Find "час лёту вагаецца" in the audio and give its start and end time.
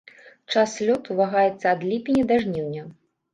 0.53-1.65